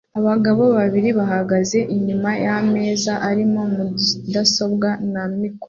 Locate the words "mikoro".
5.39-5.59